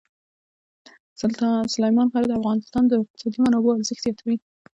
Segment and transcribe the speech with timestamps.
[1.73, 4.35] سلیمان غر د افغانستان د اقتصادي منابعو ارزښت زیاتوي.